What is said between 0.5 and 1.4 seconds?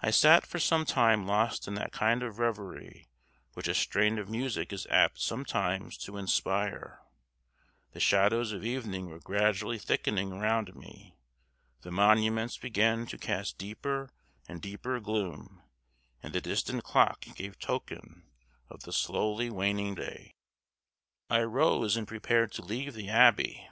some time